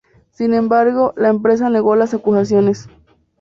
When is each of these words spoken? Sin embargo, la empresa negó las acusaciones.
Sin 0.31 0.55
embargo, 0.55 1.13
la 1.15 1.27
empresa 1.29 1.69
negó 1.69 1.95
las 1.95 2.15
acusaciones. 2.15 2.89